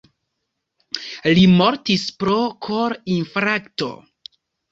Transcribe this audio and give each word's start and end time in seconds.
Li 1.39 1.43
mortis 1.59 2.07
pro 2.23 2.39
kor-infarkto. 2.67 3.93